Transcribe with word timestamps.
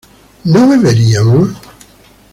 ¿no 0.45 0.67
beberíamos? 0.67 1.49